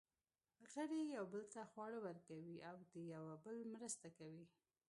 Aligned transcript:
غړي 0.73 0.99
یوه 1.15 1.27
بل 1.33 1.43
ته 1.53 1.61
خواړه 1.71 1.99
ورکوي 2.07 2.57
او 2.69 2.77
د 2.93 2.95
یوه 3.13 3.33
بل 3.45 3.57
مرسته 3.73 4.07
کوي. 4.17 4.45